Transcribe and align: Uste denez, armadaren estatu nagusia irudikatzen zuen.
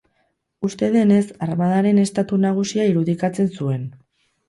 Uste 0.67 0.89
denez, 0.95 1.21
armadaren 1.49 2.01
estatu 2.07 2.43
nagusia 2.49 2.91
irudikatzen 2.93 3.57
zuen. 3.57 3.91